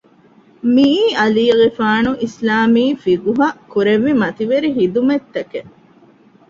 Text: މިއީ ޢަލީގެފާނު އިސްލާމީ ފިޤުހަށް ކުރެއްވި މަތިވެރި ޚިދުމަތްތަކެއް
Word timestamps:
މިއީ 0.73 1.03
ޢަލީގެފާނު 1.19 2.11
އިސްލާމީ 2.23 2.85
ފިޤުހަށް 3.03 3.59
ކުރެއްވި 3.71 4.11
މަތިވެރި 4.21 4.69
ޚިދުމަތްތަކެއް 4.77 5.71